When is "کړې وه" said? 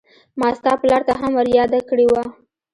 1.89-2.23